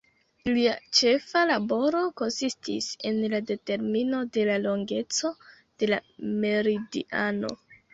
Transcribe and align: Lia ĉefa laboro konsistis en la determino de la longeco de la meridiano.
Lia 0.53 0.71
ĉefa 0.99 1.43
laboro 1.49 2.01
konsistis 2.23 2.89
en 3.11 3.21
la 3.37 3.43
determino 3.53 4.25
de 4.39 4.49
la 4.53 4.59
longeco 4.67 5.35
de 5.41 5.95
la 5.95 6.05
meridiano. 6.45 7.59